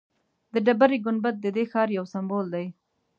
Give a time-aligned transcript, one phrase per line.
[0.53, 2.65] د ډبرې ګنبد ددې ښار یو سمبول دی.